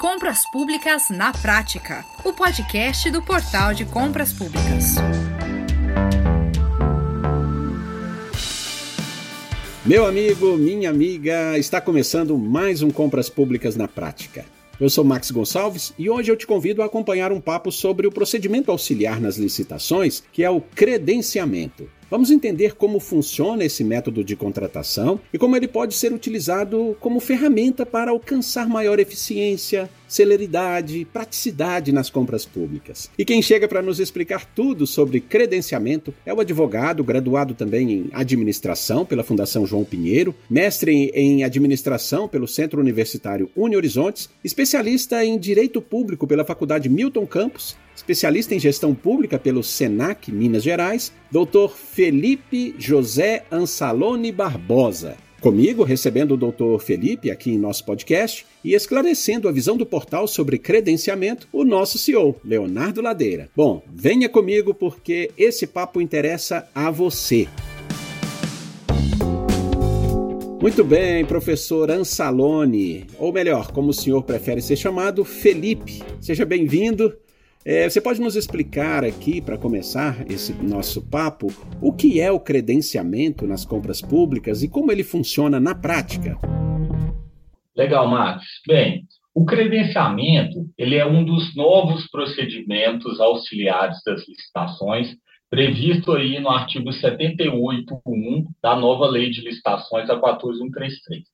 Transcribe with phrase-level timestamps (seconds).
[0.00, 4.94] Compras Públicas na Prática, o podcast do Portal de Compras Públicas.
[9.84, 14.46] Meu amigo, minha amiga, está começando mais um Compras Públicas na Prática.
[14.80, 18.10] Eu sou Max Gonçalves e hoje eu te convido a acompanhar um papo sobre o
[18.10, 21.86] procedimento auxiliar nas licitações, que é o credenciamento.
[22.10, 27.20] Vamos entender como funciona esse método de contratação e como ele pode ser utilizado como
[27.20, 33.08] ferramenta para alcançar maior eficiência, celeridade, praticidade nas compras públicas.
[33.16, 38.10] E quem chega para nos explicar tudo sobre credenciamento é o advogado, graduado também em
[38.12, 45.38] administração pela Fundação João Pinheiro, mestre em administração pelo Centro Universitário Uni Horizontes, especialista em
[45.38, 51.68] direito público pela Faculdade Milton Campos especialista em gestão pública pelo SENAC Minas Gerais, Dr.
[51.68, 55.16] Felipe José Ansalone Barbosa.
[55.40, 56.82] Comigo, recebendo o Dr.
[56.82, 61.98] Felipe aqui em nosso podcast e esclarecendo a visão do portal sobre credenciamento, o nosso
[61.98, 63.48] CEO, Leonardo Ladeira.
[63.54, 67.48] Bom, venha comigo porque esse papo interessa a você.
[70.60, 76.02] Muito bem, professor Ansalone, ou melhor, como o senhor prefere ser chamado, Felipe.
[76.20, 77.14] Seja bem-vindo.
[77.62, 81.48] É, você pode nos explicar aqui, para começar esse nosso papo,
[81.82, 86.38] o que é o credenciamento nas compras públicas e como ele funciona na prática?
[87.76, 88.44] Legal, Max.
[88.66, 95.14] Bem, o credenciamento ele é um dos novos procedimentos auxiliares das licitações
[95.50, 101.24] previsto aí no artigo 78.1 da nova Lei de Licitações, a 14133.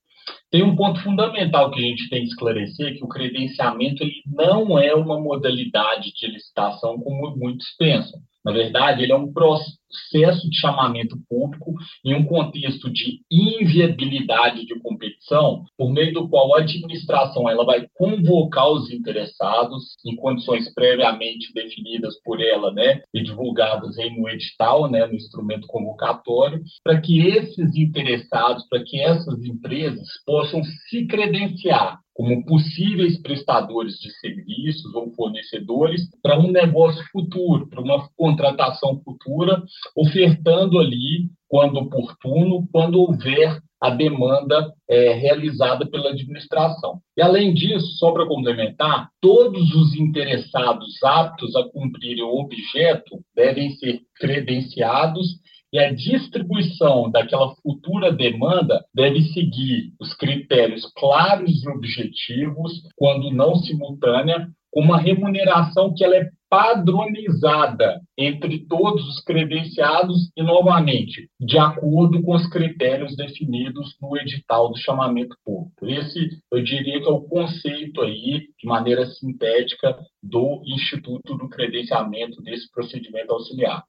[0.50, 4.78] Tem um ponto fundamental que a gente tem que esclarecer, que o credenciamento ele não
[4.78, 8.20] é uma modalidade de licitação como muitos pensam.
[8.47, 14.78] Na verdade, ele é um processo de chamamento público em um contexto de inviabilidade de
[14.78, 21.52] competição, por meio do qual a administração ela vai convocar os interessados em condições previamente
[21.52, 27.27] definidas por ela, né, e divulgadas aí no edital, né, no instrumento convocatório, para que
[27.27, 35.12] esses interessados, para que essas empresas possam se credenciar como possíveis prestadores de serviços ou
[35.14, 39.62] fornecedores para um negócio futuro, para uma contratação futura,
[39.94, 47.00] ofertando ali, quando oportuno, quando houver a demanda é, realizada pela administração.
[47.16, 53.70] E, além disso, só para complementar, todos os interessados aptos a cumprir o objeto devem
[53.72, 55.38] ser credenciados
[55.77, 63.55] e a distribuição daquela futura demanda deve seguir os critérios claros e objetivos, quando não
[63.57, 71.59] simultânea, com uma remuneração que ela é padronizada entre todos os credenciados e, novamente, de
[71.59, 75.87] acordo com os critérios definidos no edital do chamamento público.
[75.87, 82.41] Esse, eu diria que é o conceito aí, de maneira sintética, do Instituto do Credenciamento
[82.41, 83.85] desse procedimento auxiliar.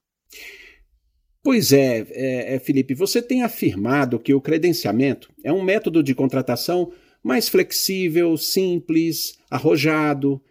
[1.48, 6.14] Pois é, é, é, Felipe, você tem afirmado que o credenciamento é um método de
[6.14, 6.92] contratação
[7.24, 10.42] mais flexível, simples, arrojado.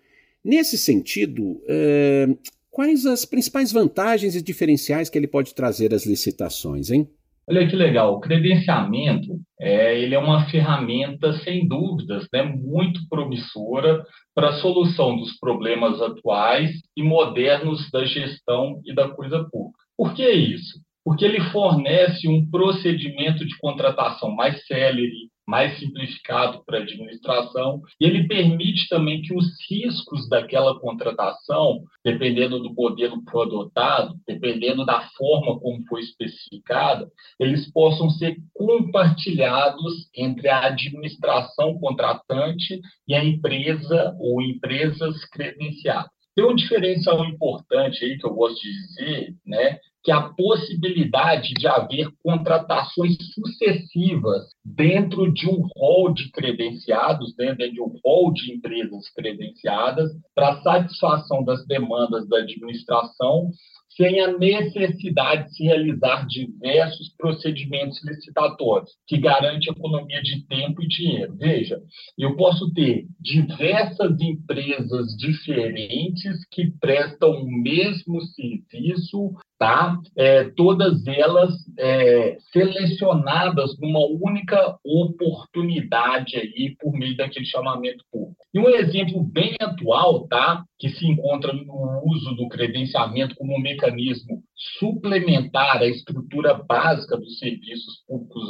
[0.43, 2.25] Nesse sentido, é,
[2.71, 7.07] quais as principais vantagens e diferenciais que ele pode trazer às licitações, hein?
[7.47, 14.03] Olha que legal, o credenciamento é, ele é uma ferramenta, sem dúvidas, né, muito promissora
[14.33, 19.77] para a solução dos problemas atuais e modernos da gestão e da coisa pública.
[19.95, 20.86] Por que isso?
[21.07, 28.05] Porque ele fornece um procedimento de contratação mais célere, mais simplificado para a administração, e
[28.05, 34.85] ele permite também que os riscos daquela contratação, dependendo do modelo que for adotado, dependendo
[34.85, 43.23] da forma como foi especificada, eles possam ser compartilhados entre a administração contratante e a
[43.23, 46.11] empresa ou empresas credenciadas.
[46.35, 51.67] Tem um diferencial importante aí que eu gosto de dizer, né, que a possibilidade de
[51.67, 59.09] haver contratações sucessivas dentro de um rol de credenciados, dentro de um rol de empresas
[59.13, 63.51] credenciadas, para satisfação das demandas da administração
[63.97, 70.87] sem a necessidade de se realizar diversos procedimentos licitatórios, que garante economia de tempo e
[70.87, 71.35] dinheiro.
[71.35, 71.81] Veja,
[72.17, 79.97] eu posso ter diversas empresas diferentes que prestam o mesmo serviço tá?
[80.15, 88.36] É, todas elas é, selecionadas numa única oportunidade aí por meio daquele chamamento público.
[88.57, 90.63] E um exemplo bem atual, tá?
[90.79, 94.41] Que se encontra no uso do credenciamento como um mecanismo
[94.79, 98.49] suplementar a estrutura básica dos serviços públicos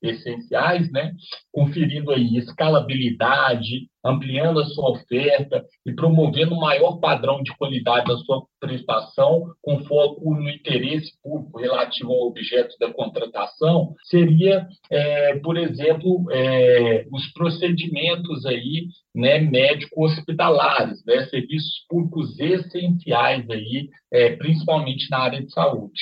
[0.00, 1.12] essenciais, né?
[1.52, 8.16] conferindo aí escalabilidade, ampliando a sua oferta e promovendo um maior padrão de qualidade da
[8.18, 15.56] sua prestação, com foco no interesse público relativo ao objeto da contratação, seria, é, por
[15.56, 25.18] exemplo, é, os procedimentos aí, né, médico-hospitalares, né, serviços públicos essenciais aí, é, principalmente na
[25.18, 26.00] área de saúde.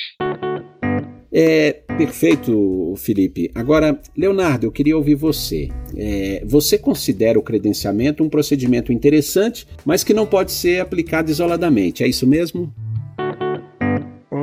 [1.31, 3.51] É perfeito, Felipe.
[3.53, 5.69] Agora, Leonardo, eu queria ouvir você.
[5.95, 12.03] É, você considera o credenciamento um procedimento interessante, mas que não pode ser aplicado isoladamente,
[12.03, 12.73] é isso mesmo?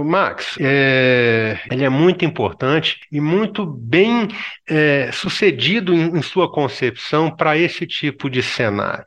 [0.06, 4.28] Max, é, ele é muito importante e muito bem
[4.68, 9.04] é, sucedido em, em sua concepção para esse tipo de cenário.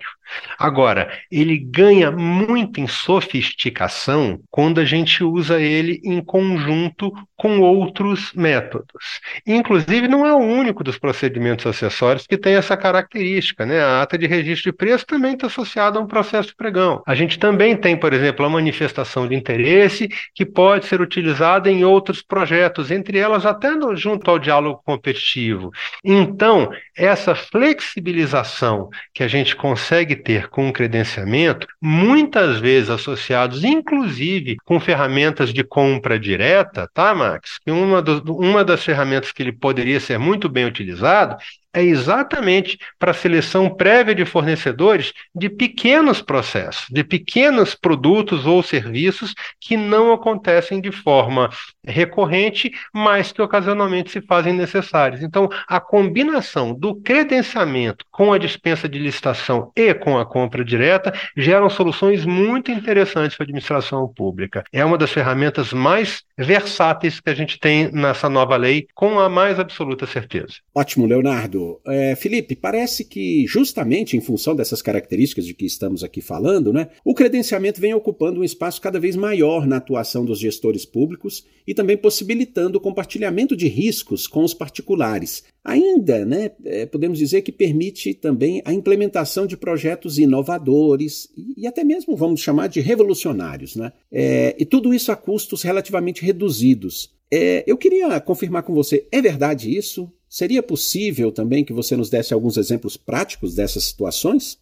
[0.58, 8.34] Agora, ele ganha muito em sofisticação quando a gente usa ele em conjunto com outros
[8.34, 9.22] métodos.
[9.48, 13.66] Inclusive, não é o único dos procedimentos acessórios que tem essa característica.
[13.66, 13.80] Né?
[13.80, 17.02] A ata de registro de preço também está associada a um processo de pregão.
[17.08, 21.86] A gente também tem, por exemplo, a manifestação de interesse, que pode ser utilizada em
[21.86, 25.72] outros projetos, entre elas até no, junto ao diálogo competitivo.
[26.04, 34.80] Então, essa flexibilização que a gente consegue ter com credenciamento, muitas vezes associados, inclusive, com
[34.80, 37.60] ferramentas de compra direta, tá, Max?
[37.68, 41.38] Uma, do, uma das ferramentas que ele poderia ser muito bem utilizado
[41.74, 48.64] é exatamente para a seleção prévia de fornecedores de pequenos processos, de pequenos produtos ou
[48.64, 51.50] serviços que não acontecem de forma
[51.86, 55.22] recorrente, mas que ocasionalmente se fazem necessários.
[55.22, 61.14] Então, a combinação do credenciamento com a dispensa de licitação e com a compra direta
[61.38, 64.64] geram soluções muito interessantes para a administração pública.
[64.72, 69.30] É uma das ferramentas mais versáteis que a gente tem nessa nova lei, com a
[69.30, 70.56] mais absoluta certeza.
[70.74, 71.59] Ótimo, Leonardo.
[71.86, 76.90] É, Felipe, parece que justamente em função dessas características de que estamos aqui falando, né,
[77.04, 81.74] o credenciamento vem ocupando um espaço cada vez maior na atuação dos gestores públicos e
[81.74, 85.44] também possibilitando o compartilhamento de riscos com os particulares.
[85.64, 91.84] Ainda, né, é, podemos dizer que permite também a implementação de projetos inovadores e, até
[91.84, 93.76] mesmo vamos chamar de revolucionários.
[93.76, 93.92] Né?
[94.12, 97.14] É, e tudo isso a custos relativamente reduzidos.
[97.32, 100.12] É, eu queria confirmar com você, é verdade isso?
[100.30, 104.62] Seria possível também que você nos desse alguns exemplos práticos dessas situações?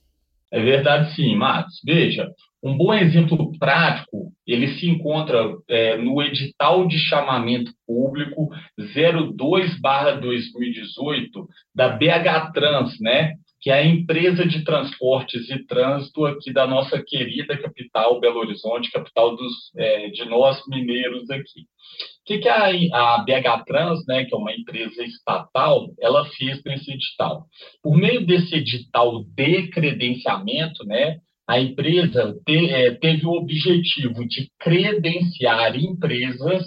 [0.49, 1.81] É verdade, sim, Marcos.
[1.85, 2.31] Veja,
[2.63, 8.47] um bom exemplo prático, ele se encontra é, no edital de chamamento público
[8.79, 13.33] 02/2018 da BH Trans, né?
[13.59, 18.91] Que é a empresa de transportes e trânsito aqui da nossa querida capital, Belo Horizonte,
[18.91, 21.61] capital dos, é, de nós mineiros aqui.
[21.61, 26.61] O que, que a, a BH Trans, né, que é uma empresa estatal, ela fez
[26.63, 27.45] nesse edital?
[27.81, 31.17] Por meio desse edital de credenciamento, né,
[31.47, 36.63] a empresa te, é, teve o objetivo de credenciar empresas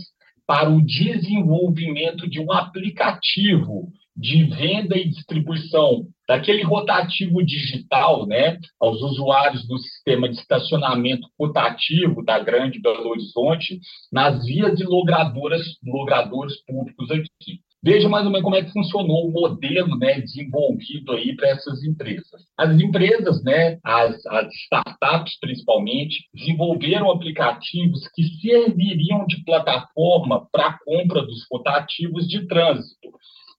[0.47, 9.03] para o desenvolvimento de um aplicativo de venda e distribuição daquele rotativo digital, né, aos
[9.03, 13.81] usuários do sistema de estacionamento rotativo da Grande Belo Horizonte,
[14.13, 17.59] nas vias de logradoras, logradores públicos aqui.
[17.83, 21.83] Veja mais ou menos como é que funcionou o modelo né, desenvolvido aí para essas
[21.83, 22.47] empresas.
[22.57, 30.79] As empresas, né, as, as startups principalmente, desenvolveram aplicativos que serviriam de plataforma para a
[30.79, 33.09] compra dos rotativos de trânsito.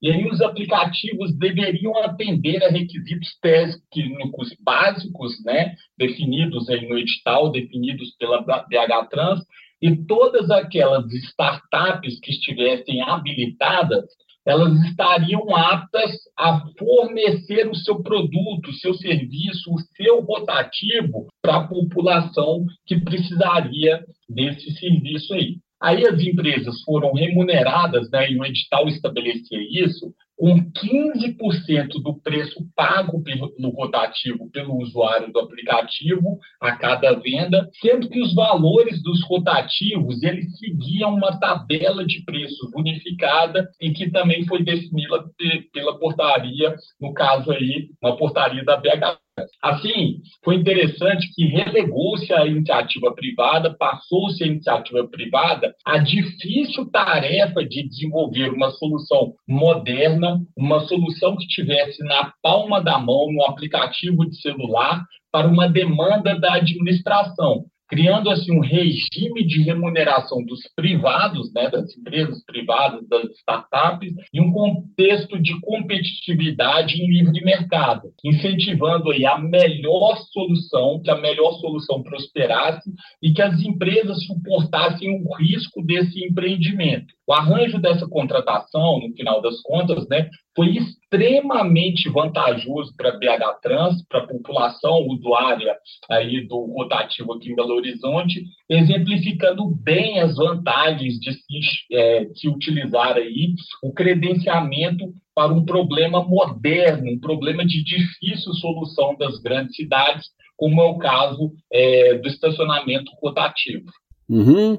[0.01, 7.51] E aí os aplicativos deveriam atender a requisitos técnicos básicos, né, definidos aí no edital,
[7.51, 9.41] definidos pela BH Trans,
[9.81, 14.05] e todas aquelas startups que estivessem habilitadas,
[14.46, 21.58] elas estariam aptas a fornecer o seu produto, o seu serviço, o seu rotativo para
[21.58, 25.58] a população que precisaria desse serviço aí.
[25.82, 32.66] Aí as empresas foram remuneradas, né, e o edital estabelecia isso, com 15% do preço
[32.76, 33.24] pago
[33.60, 40.24] no rotativo pelo usuário do aplicativo a cada venda, sendo que os valores dos rotativos
[40.24, 45.24] eles seguiam uma tabela de preços unificada e que também foi definida
[45.72, 49.20] pela portaria, no caso aí, uma portaria da BH
[49.62, 57.64] Assim, foi interessante que relegou-se a iniciativa privada, passou-se a iniciativa privada a difícil tarefa
[57.64, 64.30] de desenvolver uma solução moderna, uma solução que tivesse na palma da mão, no aplicativo
[64.30, 67.66] de celular, para uma demanda da administração.
[67.91, 74.39] Criando assim um regime de remuneração dos privados, né, das empresas privadas, das startups, e
[74.39, 81.51] um contexto de competitividade em livre mercado, incentivando aí a melhor solução, que a melhor
[81.60, 82.89] solução prosperasse
[83.21, 87.13] e que as empresas suportassem o risco desse empreendimento.
[87.27, 94.05] O arranjo dessa contratação, no final das contas, né, foi extremamente vantajoso para BH Trans,
[94.08, 95.75] para a população usuária
[96.10, 102.50] aí do rotativo aqui em Belo Horizonte, exemplificando bem as vantagens de se, é, se
[102.50, 109.75] utilizar aí o credenciamento para um problema moderno, um problema de difícil solução das grandes
[109.75, 110.27] cidades,
[110.58, 113.86] como é o caso é, do estacionamento rotativo.
[114.29, 114.77] Uhum.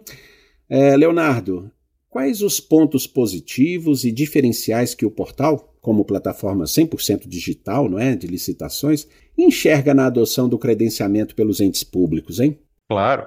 [0.69, 1.72] É, Leonardo,
[2.13, 8.15] Quais os pontos positivos e diferenciais que o portal, como plataforma 100% digital, não é,
[8.15, 12.59] de licitações, enxerga na adoção do credenciamento pelos entes públicos, hein?
[12.93, 13.27] Claro.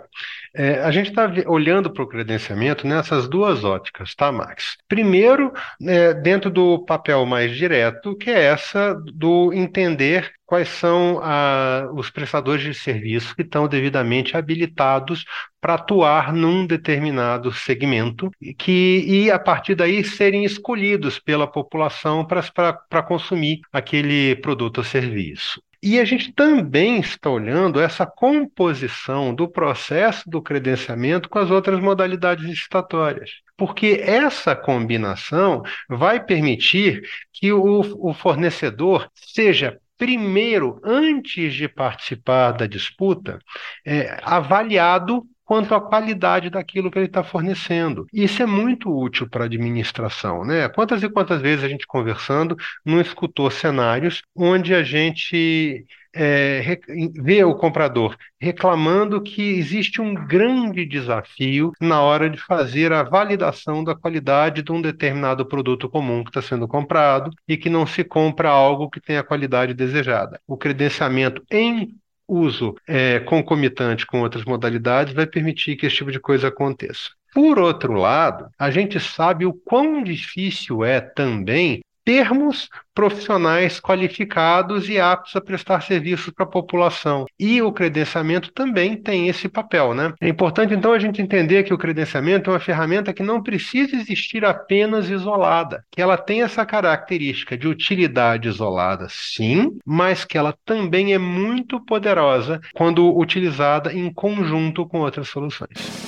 [0.54, 4.78] É, a gente está olhando para o credenciamento nessas duas óticas, tá, Max?
[4.88, 11.90] Primeiro, é, dentro do papel mais direto, que é essa do entender quais são a,
[11.96, 15.26] os prestadores de serviço que estão devidamente habilitados
[15.60, 23.04] para atuar num determinado segmento que, e, a partir daí, serem escolhidos pela população para
[23.04, 25.60] consumir aquele produto ou serviço.
[25.88, 31.80] E a gente também está olhando essa composição do processo do credenciamento com as outras
[31.80, 33.30] modalidades licitatórias.
[33.56, 42.66] Porque essa combinação vai permitir que o, o fornecedor seja primeiro, antes de participar da
[42.66, 43.38] disputa,
[43.86, 48.08] é, avaliado quanto à qualidade daquilo que ele está fornecendo.
[48.12, 50.68] Isso é muito útil para a administração, né?
[50.70, 55.86] Quantas e quantas vezes a gente conversando não escutou cenários onde a gente
[56.16, 56.80] é,
[57.22, 63.84] vê o comprador reclamando que existe um grande desafio na hora de fazer a validação
[63.84, 68.04] da qualidade de um determinado produto comum que está sendo comprado e que não se
[68.04, 70.40] compra algo que tenha a qualidade desejada.
[70.48, 71.94] O credenciamento em
[72.28, 77.12] uso é, concomitante com outras modalidades vai permitir que esse tipo de coisa aconteça.
[77.34, 84.98] Por outro lado, a gente sabe o quão difícil é também termos profissionais qualificados e
[84.98, 87.26] aptos a prestar serviços para a população.
[87.38, 90.14] E o credenciamento também tem esse papel, né?
[90.22, 93.96] É importante então a gente entender que o credenciamento é uma ferramenta que não precisa
[93.96, 100.56] existir apenas isolada, que ela tem essa característica de utilidade isolada, sim, mas que ela
[100.64, 106.06] também é muito poderosa quando utilizada em conjunto com outras soluções.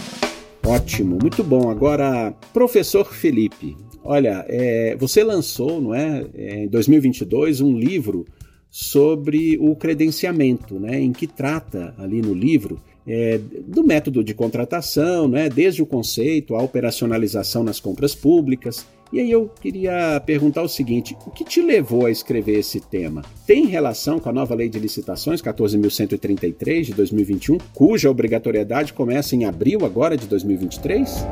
[0.66, 1.70] Ótimo, muito bom.
[1.72, 8.25] Agora, professor Felipe, Olha, é, você lançou, não é, é em 2022, um livro
[8.70, 15.27] sobre o credenciamento, né, em que trata ali no livro é, do método de contratação,
[15.27, 18.86] né, desde o conceito, a operacionalização nas compras públicas.
[19.12, 23.24] E aí eu queria perguntar o seguinte: o que te levou a escrever esse tema?
[23.46, 29.46] Tem relação com a nova lei de licitações 14.133 de 2021, cuja obrigatoriedade começa em
[29.46, 31.25] abril agora de 2023?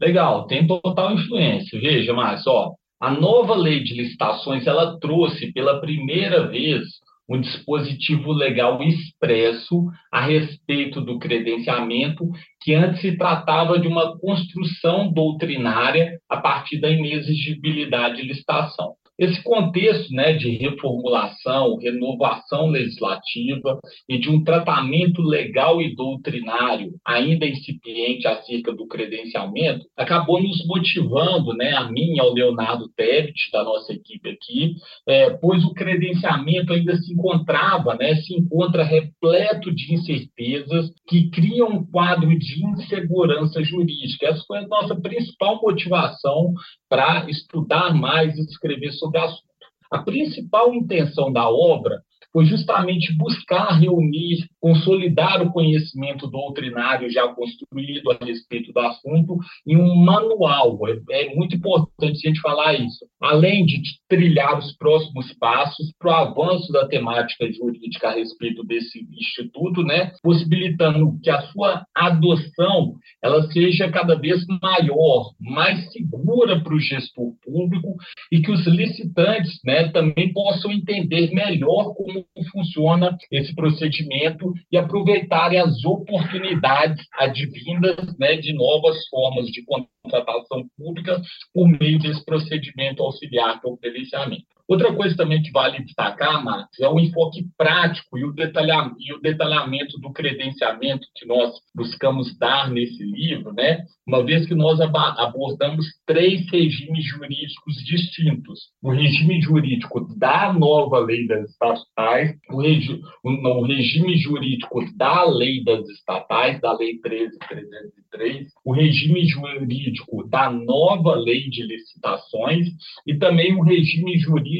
[0.00, 1.80] Legal, tem total influência.
[1.80, 6.82] Veja, Márcio, ó, a nova lei de licitações ela trouxe pela primeira vez
[7.28, 12.28] um dispositivo legal expresso a respeito do credenciamento,
[12.60, 18.94] que antes se tratava de uma construção doutrinária a partir da inexigibilidade de licitação.
[19.18, 23.78] Esse contexto né, de reformulação, renovação legislativa
[24.08, 31.54] e de um tratamento legal e doutrinário ainda incipiente acerca do credenciamento acabou nos motivando,
[31.54, 34.74] né, a mim e ao Leonardo Tebet, da nossa equipe aqui,
[35.06, 41.68] é, pois o credenciamento ainda se encontrava, né, se encontra repleto de incertezas que criam
[41.68, 44.26] um quadro de insegurança jurídica.
[44.26, 46.52] Essa foi a nossa principal motivação
[46.94, 49.42] para estudar mais e escrever sobre o assunto.
[49.90, 52.00] A principal intenção da obra
[52.34, 59.76] foi justamente buscar reunir, consolidar o conhecimento doutrinário já construído a respeito do assunto em
[59.76, 60.76] um manual.
[60.88, 63.06] É, é muito importante a gente falar isso.
[63.22, 69.06] Além de trilhar os próximos passos para o avanço da temática jurídica a respeito desse
[69.12, 76.74] instituto, né, possibilitando que a sua adoção ela seja cada vez maior, mais segura para
[76.74, 77.94] o gestor público
[78.32, 85.60] e que os licitantes né, também possam entender melhor como funciona esse procedimento e aproveitarem
[85.60, 91.20] as oportunidades advindas né, de novas formas de contratação pública
[91.52, 94.53] por meio desse procedimento auxiliar que é o credenciamento.
[94.66, 99.12] Outra coisa também que vale destacar, Marcos, é o enfoque prático e o, detalhamento, e
[99.12, 103.84] o detalhamento do credenciamento que nós buscamos dar nesse livro, né?
[104.06, 108.60] uma vez que nós abordamos três regimes jurídicos distintos.
[108.82, 115.64] O regime jurídico da nova lei das estatais, o, regi o regime jurídico da lei
[115.64, 122.68] das estatais, da Lei 13.303, o regime jurídico da nova lei de licitações
[123.06, 124.53] e também o regime jurídico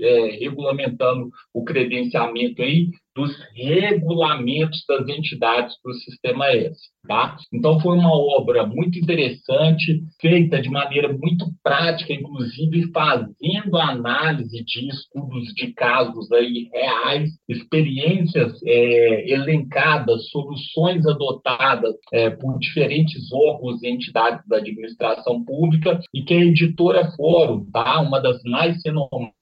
[0.00, 6.78] é, regulamentando o credenciamento aí dos regulamentos das entidades do Sistema S.
[7.06, 7.36] Tá?
[7.52, 14.88] Então, foi uma obra muito interessante, feita de maneira muito prática, inclusive fazendo análise de
[14.88, 23.88] estudos de casos aí reais, experiências é, elencadas, soluções adotadas é, por diferentes órgãos e
[23.88, 28.00] entidades da administração pública, e que a editora Fórum, tá?
[28.00, 29.41] uma das mais renomadas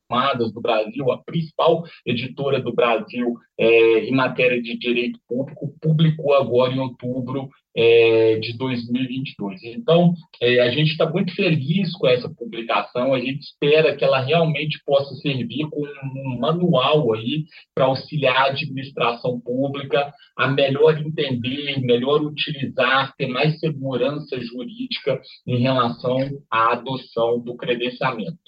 [0.53, 6.73] do Brasil, a principal editora do Brasil é, em matéria de direito público, publicou agora
[6.73, 9.63] em outubro é, de 2022.
[9.65, 14.21] Então, é, a gente está muito feliz com essa publicação, a gente espera que ela
[14.21, 21.81] realmente possa servir como um manual aí para auxiliar a administração pública a melhor entender,
[21.81, 26.19] melhor utilizar, ter mais segurança jurídica em relação
[26.51, 28.40] à adoção do credenciamento.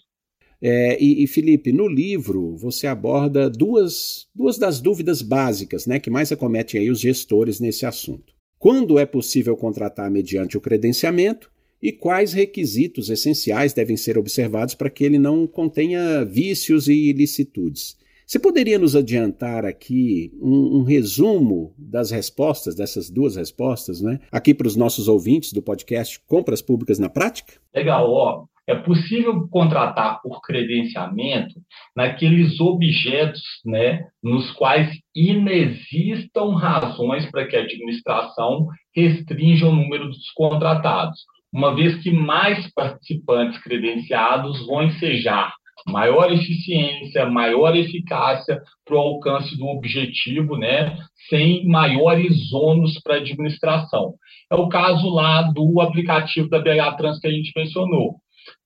[0.62, 6.09] É, e, e, Felipe, no livro você aborda duas, duas das dúvidas básicas né, que
[6.09, 8.33] mais acometem aí os gestores nesse assunto.
[8.61, 11.50] Quando é possível contratar mediante o credenciamento
[11.83, 17.97] e quais requisitos essenciais devem ser observados para que ele não contenha vícios e ilicitudes?
[18.25, 24.21] Você poderia nos adiantar aqui um, um resumo das respostas, dessas duas respostas, né?
[24.31, 27.54] Aqui para os nossos ouvintes do podcast Compras Públicas na Prática?
[27.75, 28.47] Legal, ó.
[28.66, 31.54] É possível contratar por credenciamento
[31.97, 40.31] naqueles objetos né, nos quais inexistam razões para que a administração restrinja o número dos
[40.31, 41.19] contratados,
[41.52, 45.52] uma vez que mais participantes credenciados vão ensejar
[45.87, 50.97] maior eficiência, maior eficácia para o alcance do objetivo, né,
[51.28, 54.14] sem maiores ônus para a administração.
[54.50, 58.16] É o caso lá do aplicativo da BH Trans que a gente mencionou.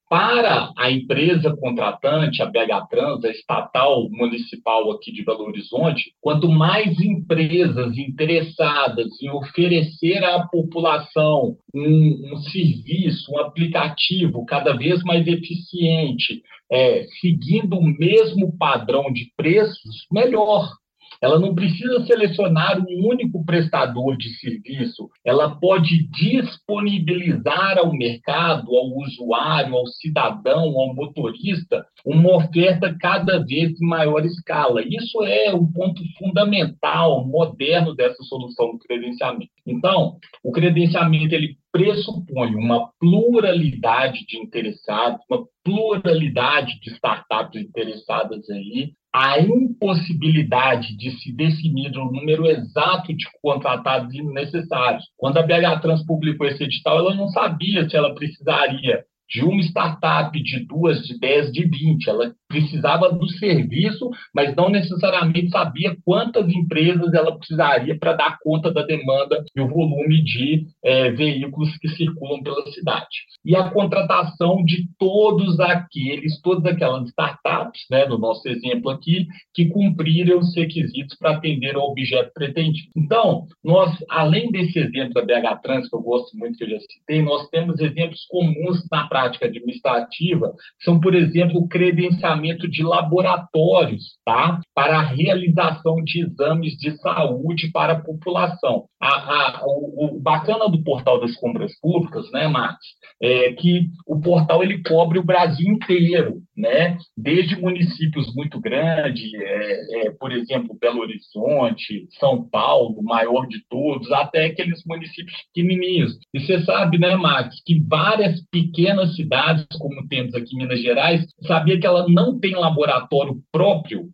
[0.09, 6.49] Para a empresa contratante, a BH Trans, a estatal municipal aqui de Belo Horizonte, quanto
[6.49, 15.27] mais empresas interessadas em oferecer à população um, um serviço, um aplicativo cada vez mais
[15.27, 16.41] eficiente,
[16.71, 20.71] é, seguindo o mesmo padrão de preços, melhor.
[21.21, 28.97] Ela não precisa selecionar um único prestador de serviço, ela pode disponibilizar ao mercado, ao
[28.99, 34.83] usuário, ao cidadão, ao motorista, uma oferta cada vez em maior escala.
[34.83, 39.51] Isso é um ponto fundamental, moderno dessa solução do credenciamento.
[39.67, 48.93] Então, o credenciamento ele pressupõe uma pluralidade de interessados, uma pluralidade de startups interessadas aí,
[49.15, 55.05] a impossibilidade de se definir o número exato de contratados necessários.
[55.17, 59.61] Quando a BH Trans publicou esse edital, ela não sabia se ela precisaria de uma
[59.63, 62.09] startup, de duas, de dez, de vinte.
[62.09, 68.73] Ela precisava do serviço, mas não necessariamente sabia quantas empresas ela precisaria para dar conta
[68.73, 73.07] da demanda e o volume de é, veículos que circulam pela cidade.
[73.45, 79.67] E a contratação de todos aqueles, todas aquelas startups, né, no nosso exemplo aqui, que
[79.67, 82.89] cumpriram os requisitos para atender ao objeto pretendido.
[82.97, 86.79] Então, nós, além desse exemplo da BH Trans, que eu gosto muito, que eu já
[86.81, 90.53] citei, nós temos exemplos comuns na prática administrativa,
[90.83, 94.61] são, por exemplo, o credenciamento de laboratórios, tá?
[94.75, 98.85] Para a realização de exames de saúde para a população.
[99.01, 102.87] A, a, o, o, bacana do portal das compras públicas, né, Marcos,
[103.23, 106.97] é que o portal ele cobre o Brasil inteiro, né?
[107.17, 114.11] Desde municípios muito grandes, é, é, por exemplo, Belo Horizonte, São Paulo, maior de todos,
[114.13, 116.19] até aqueles municípios pequenininhos.
[116.33, 121.27] E você sabe, né, Max, que várias pequenas cidades, como temos aqui em Minas Gerais,
[121.47, 124.09] sabia que ela não tem laboratório próprio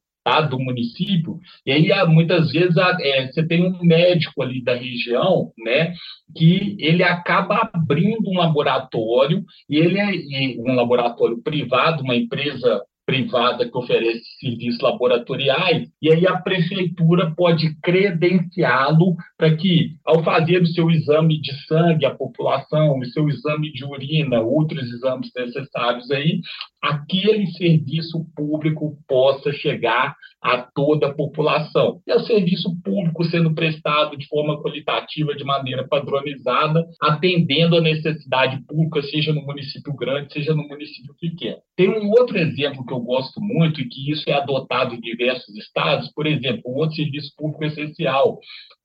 [0.49, 5.51] do município, e aí ah, muitas vezes é, você tem um médico ali da região,
[5.59, 5.95] né,
[6.37, 13.69] que ele acaba abrindo um laboratório, e ele é um laboratório privado, uma empresa privada
[13.69, 20.67] que oferece serviços laboratoriais, e aí a prefeitura pode credenciá-lo para que, ao fazer o
[20.67, 26.41] seu exame de sangue à população, o seu exame de urina, outros exames necessários aí,
[26.83, 32.01] aquele serviço público possa chegar a toda a população.
[32.05, 38.61] E o serviço público sendo prestado de forma qualitativa, de maneira padronizada, atendendo a necessidade
[38.67, 41.59] pública, seja no município grande, seja no município pequeno.
[41.77, 45.57] Tem um outro exemplo que eu gosto muito e que isso é adotado em diversos
[45.57, 48.39] estados, por exemplo, um outro serviço público essencial,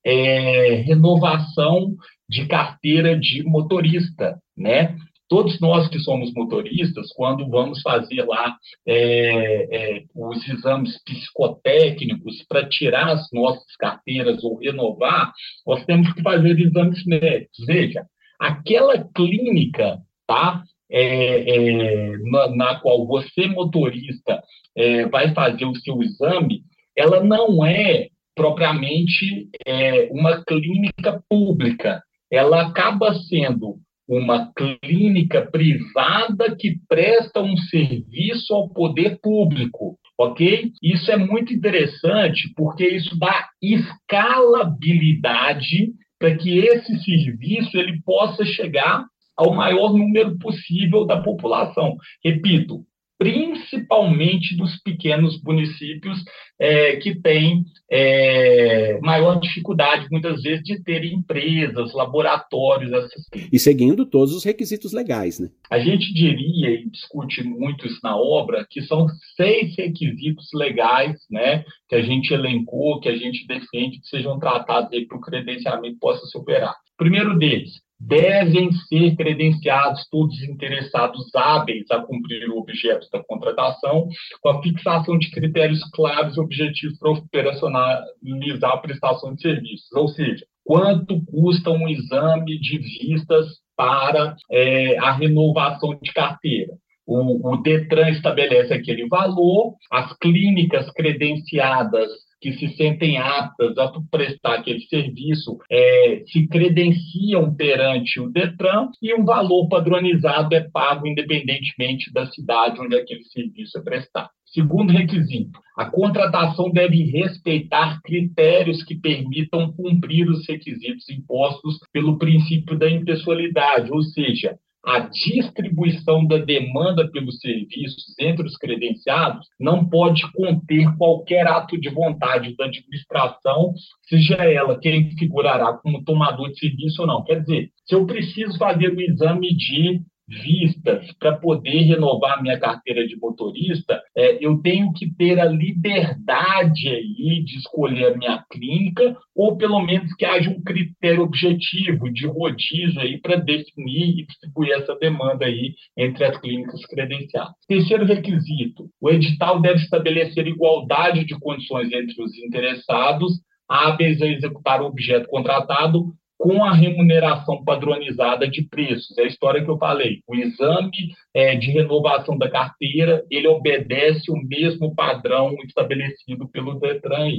[0.05, 1.95] é renovação
[2.29, 4.95] de carteira de motorista, né?
[5.29, 8.55] Todos nós que somos motoristas, quando vamos fazer lá
[8.87, 15.33] é, é, os exames psicotécnicos para tirar as nossas carteiras ou renovar,
[15.65, 17.65] nós temos que fazer exames médicos.
[17.65, 18.05] Veja,
[18.39, 20.63] aquela clínica, tá?
[20.89, 24.41] É, é na, na, qual você, motorista,
[24.75, 26.61] é, vai fazer o seu exame,
[26.95, 32.01] ela não é propriamente é, uma clínica pública.
[32.31, 40.71] Ela acaba sendo uma clínica privada que presta um serviço ao poder público, ok?
[40.81, 49.05] Isso é muito interessante porque isso dá escalabilidade para que esse serviço ele possa chegar
[49.37, 51.95] ao maior número possível da população.
[52.23, 52.83] Repito,
[53.17, 56.23] principalmente dos pequenos municípios
[56.59, 63.49] é, que têm é, maior dificuldade, muitas vezes, de ter empresas, laboratórios, essas coisas.
[63.51, 65.49] E seguindo todos os requisitos legais, né?
[65.69, 71.63] A gente diria, e discute muito isso na obra, que são seis requisitos legais, né,
[71.89, 75.97] que a gente elencou, que a gente defende que sejam tratados para que o credenciamento
[75.99, 76.71] possa se operar.
[76.71, 83.23] O primeiro deles, devem ser credenciados todos os interessados hábeis a cumprir o objeto da
[83.23, 84.07] contratação,
[84.41, 89.91] com a fixação de critérios claros e objetivos para operacionalizar a prestação de serviços.
[89.93, 96.73] Ou seja, quanto custa um exame de vistas para é, a renovação de carteira.
[97.05, 104.55] O, o Detran estabelece aquele valor, as clínicas credenciadas que se sentem aptas a prestar
[104.55, 112.11] aquele serviço é, se credenciam perante o Detran e um valor padronizado é pago independentemente
[112.13, 114.29] da cidade onde aquele serviço é prestado.
[114.45, 122.77] Segundo requisito, a contratação deve respeitar critérios que permitam cumprir os requisitos impostos pelo princípio
[122.77, 130.21] da impessoalidade, ou seja, a distribuição da demanda pelos serviços entre os credenciados não pode
[130.31, 133.73] conter qualquer ato de vontade da administração,
[134.07, 137.23] seja ela quem figurará como tomador de serviço ou não.
[137.25, 143.07] Quer dizer, se eu preciso fazer o exame de vistas para poder renovar minha carteira
[143.07, 149.15] de motorista, é, eu tenho que ter a liberdade aí de escolher a minha clínica,
[149.35, 154.73] ou pelo menos que haja um critério objetivo de rodízio aí para definir e distribuir
[154.73, 157.53] essa demanda aí entre as clínicas credenciadas.
[157.67, 163.33] Terceiro requisito: o edital deve estabelecer igualdade de condições entre os interessados
[163.67, 169.17] hábeis a executar o objeto contratado com a remuneração padronizada de preços.
[169.17, 170.21] É a história que eu falei.
[170.27, 177.31] O exame é, de renovação da carteira, ele obedece o mesmo padrão estabelecido pelo Detran.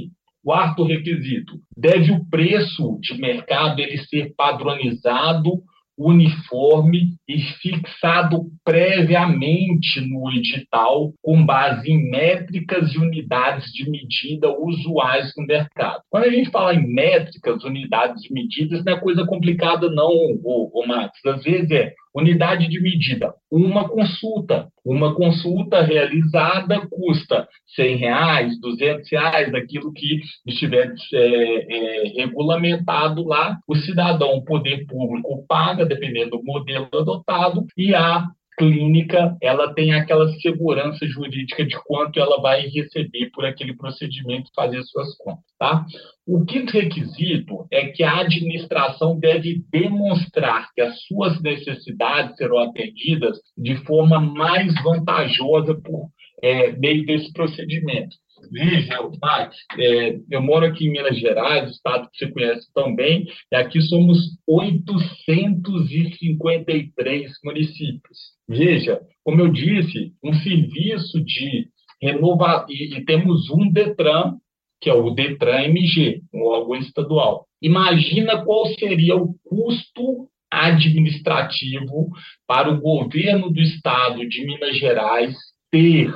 [0.43, 5.61] Quarto requisito, deve o preço de mercado ele ser padronizado
[5.99, 15.33] uniforme e fixado previamente no edital com base em métricas e unidades de medida usuais
[15.37, 16.01] no mercado.
[16.09, 20.09] Quando a gente fala em métricas, unidades de medidas, não é coisa complicada não,
[20.43, 21.19] ô Max.
[21.25, 24.67] Às vezes é Unidade de medida, uma consulta.
[24.85, 33.57] Uma consulta realizada custa 100 reais, 200 reais, aquilo que estiver é, é, regulamentado lá.
[33.67, 38.25] O cidadão, o poder público paga, dependendo do modelo adotado, e a
[38.59, 44.83] clínica ela tem aquela segurança jurídica de quanto ela vai receber por aquele procedimento fazer
[44.83, 45.85] suas contas, tá?
[46.27, 53.39] O quinto requisito é que a administração deve demonstrar que as suas necessidades serão atendidas
[53.57, 56.09] de forma mais vantajosa por
[56.43, 58.15] é, meio desse procedimento.
[58.51, 63.27] Veja, Max, é, eu moro aqui em Minas Gerais, estado que você conhece tão bem,
[63.51, 68.17] e aqui somos 853 municípios.
[68.47, 71.67] Veja, como eu disse, um serviço de
[72.01, 74.37] renovar, e, e temos um DETRAN,
[74.81, 77.45] que é o DETRAN MG, um órgão estadual.
[77.61, 82.09] Imagina qual seria o custo administrativo
[82.47, 85.35] para o governo do estado de Minas Gerais
[85.69, 86.11] ter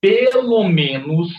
[0.00, 1.32] pelo menos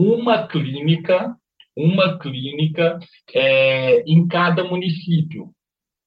[0.00, 1.36] uma clínica,
[1.76, 2.98] uma clínica
[3.34, 5.50] é, em cada município,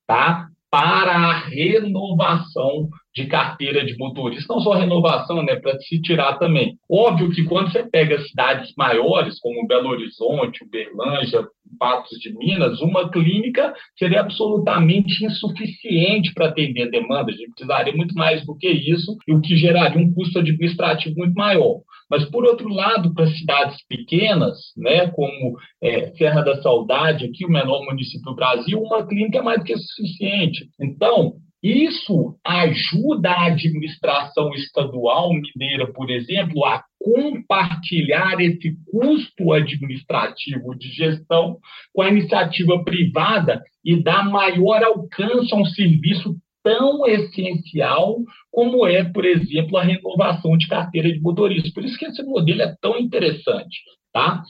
[0.07, 0.49] tá?
[0.71, 6.77] Para a renovação de carteira de motorista, não só renovação, né, para se tirar também.
[6.89, 11.47] Óbvio que quando você pega cidades maiores, como Belo Horizonte, Uberlândia,
[11.79, 17.31] Patos de Minas, uma clínica seria absolutamente insuficiente para atender a demanda.
[17.31, 21.33] A gente precisaria muito mais do que isso, o que geraria um custo administrativo muito
[21.33, 21.81] maior.
[22.09, 27.49] Mas, por outro lado, para cidades pequenas, né, como é, Serra da Saudade, aqui o
[27.49, 30.67] menor município do Brasil, uma clínica é mais do que suficiente.
[30.79, 40.89] Então, isso ajuda a administração estadual mineira, por exemplo, a compartilhar esse custo administrativo de
[40.89, 41.57] gestão
[41.93, 48.17] com a iniciativa privada e dar maior alcance a um serviço tão essencial
[48.51, 51.69] como é, por exemplo, a renovação de carteira de motorista.
[51.73, 53.79] Por isso que esse modelo é tão interessante,
[54.11, 54.43] tá?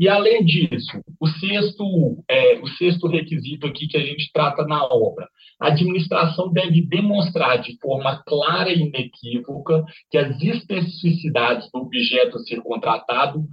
[0.00, 4.82] E, além disso, o sexto, é, o sexto requisito aqui que a gente trata na
[4.82, 5.28] obra,
[5.60, 12.40] a administração deve demonstrar de forma clara e inequívoca que as especificidades do objeto a
[12.40, 13.46] ser contratado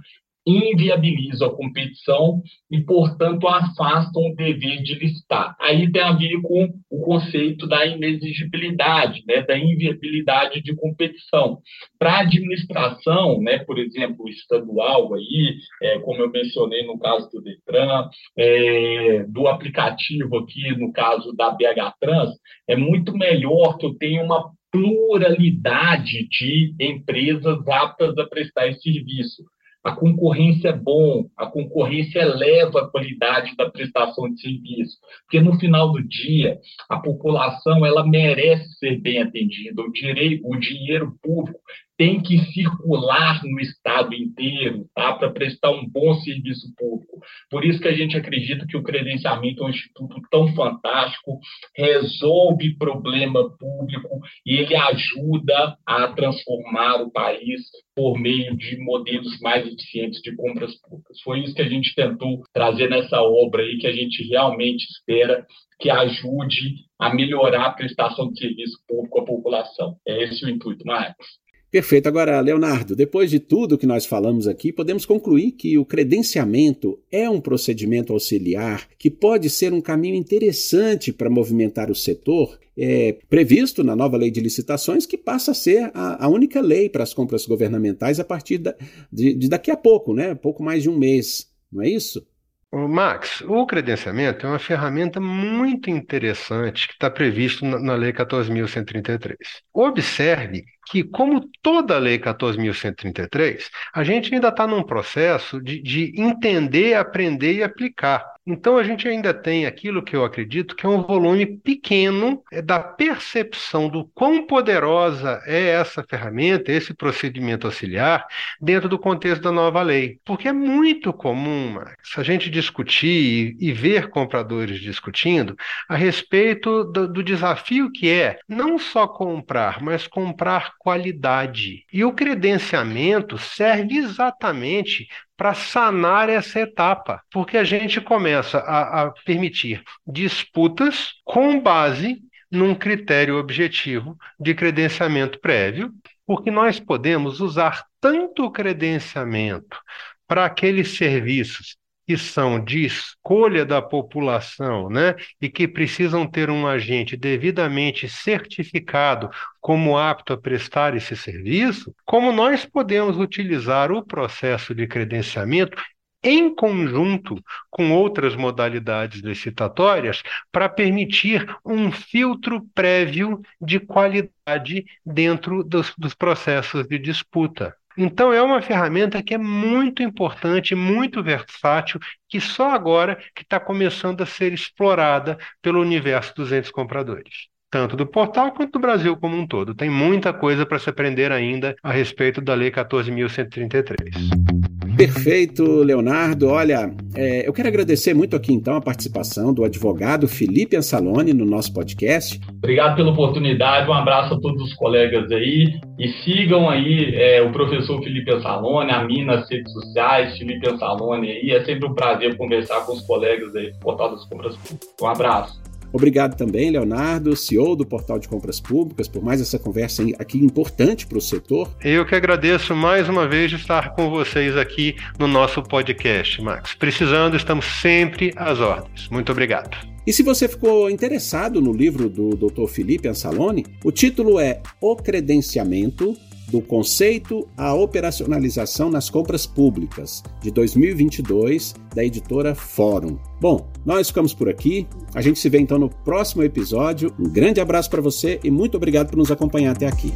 [0.48, 5.54] inviabilizam a competição e, portanto, afastam o dever de listar.
[5.60, 11.58] Aí tem a ver com o conceito da inexigibilidade, né, da inviabilidade de competição.
[11.98, 17.42] Para a administração, né, por exemplo, estadual, aí, é, como eu mencionei no caso do
[17.42, 22.30] Detran, é, do aplicativo aqui, no caso da BH Trans,
[22.66, 29.42] é muito melhor que eu tenha uma pluralidade de empresas aptas a prestar esse serviço
[29.84, 35.58] a concorrência é bom, a concorrência eleva a qualidade da prestação de serviço, porque no
[35.58, 41.58] final do dia a população ela merece ser bem atendida, o, direito, o dinheiro público
[41.96, 45.14] tem que circular no estado inteiro, tá?
[45.14, 47.07] Para prestar um bom serviço público.
[47.50, 51.38] Por isso que a gente acredita que o credenciamento é um instituto tão fantástico,
[51.74, 57.62] resolve problema público e ele ajuda a transformar o país
[57.94, 61.20] por meio de modelos mais eficientes de compras públicas.
[61.22, 65.46] Foi isso que a gente tentou trazer nessa obra aí, que a gente realmente espera
[65.80, 69.96] que ajude a melhorar a prestação de serviço público à população.
[70.06, 71.26] É esse o intuito, Marcos.
[71.70, 72.08] Perfeito.
[72.08, 77.28] Agora, Leonardo, depois de tudo que nós falamos aqui, podemos concluir que o credenciamento é
[77.28, 83.84] um procedimento auxiliar que pode ser um caminho interessante para movimentar o setor, é, previsto
[83.84, 87.12] na nova lei de licitações, que passa a ser a, a única lei para as
[87.12, 88.74] compras governamentais a partir da,
[89.12, 90.34] de, de daqui a pouco, né?
[90.34, 92.26] Pouco mais de um mês, não é isso?
[92.70, 99.36] Max, o credenciamento é uma ferramenta muito interessante que está previsto na Lei 14.133.
[99.72, 106.12] Observe que, como toda a Lei 14.133, a gente ainda está num processo de, de
[106.20, 108.24] entender, aprender e aplicar.
[108.50, 112.62] Então, a gente ainda tem aquilo que eu acredito que é um volume pequeno é,
[112.62, 118.26] da percepção do quão poderosa é essa ferramenta, esse procedimento auxiliar,
[118.58, 120.18] dentro do contexto da nova lei.
[120.24, 125.54] Porque é muito comum, Max, a gente discutir e, ver compradores discutindo
[125.86, 131.84] a respeito do, do desafio que é não só comprar, mas comprar qualidade.
[131.92, 139.10] E o credenciamento serve exatamente para sanar essa etapa, porque a gente começa a, a
[139.26, 145.92] permitir disputas com base num critério objetivo de credenciamento prévio,
[146.26, 149.78] porque nós podemos usar tanto o credenciamento
[150.26, 151.76] para aqueles serviços
[152.08, 159.28] que são de escolha da população, né, e que precisam ter um agente devidamente certificado
[159.60, 165.76] como apto a prestar esse serviço, como nós podemos utilizar o processo de credenciamento
[166.24, 167.36] em conjunto
[167.68, 176.88] com outras modalidades licitatórias para permitir um filtro prévio de qualidade dentro dos, dos processos
[176.88, 177.76] de disputa.
[177.98, 183.58] Então, é uma ferramenta que é muito importante, muito versátil, que só agora que está
[183.60, 189.16] começando a ser explorada pelo universo dos entes compradores tanto do portal quanto do Brasil
[189.16, 189.74] como um todo.
[189.74, 194.58] Tem muita coisa para se aprender ainda a respeito da Lei 14.133.
[194.96, 196.48] Perfeito, Leonardo.
[196.48, 201.44] Olha, é, eu quero agradecer muito aqui então a participação do advogado Felipe Ansalone no
[201.44, 202.40] nosso podcast.
[202.56, 207.52] Obrigado pela oportunidade, um abraço a todos os colegas aí e sigam aí é, o
[207.52, 211.50] professor Felipe Ansalone, a mim nas redes sociais, Felipe Ansalone aí.
[211.52, 214.88] É sempre um prazer conversar com os colegas aí do Portal das Compras Públicas.
[215.00, 215.67] Um abraço.
[215.92, 221.06] Obrigado também, Leonardo, CEO do Portal de Compras Públicas, por mais essa conversa aqui importante
[221.06, 221.68] para o setor.
[221.82, 226.74] Eu que agradeço mais uma vez de estar com vocês aqui no nosso podcast, Max.
[226.74, 229.08] Precisando, estamos sempre às ordens.
[229.08, 229.76] Muito obrigado.
[230.06, 232.66] E se você ficou interessado no livro do Dr.
[232.66, 236.16] Felipe Ansalone, o título é O Credenciamento
[236.50, 243.18] do conceito à operacionalização nas compras públicas, de 2022, da editora Fórum.
[243.40, 244.86] Bom, nós ficamos por aqui.
[245.14, 247.12] A gente se vê então no próximo episódio.
[247.18, 250.12] Um grande abraço para você e muito obrigado por nos acompanhar até aqui.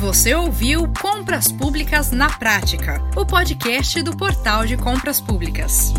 [0.00, 5.92] Você ouviu Compras Públicas na Prática, o podcast do Portal de Compras Públicas.